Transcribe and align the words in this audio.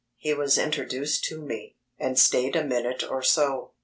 He 0.17 0.33
was 0.33 0.57
introduced 0.57 1.25
to 1.25 1.39
me, 1.39 1.77
and 1.99 2.17
stayed 2.17 2.55
a 2.55 2.63
minute 2.63 3.03
or 3.07 3.21
so. 3.21 3.73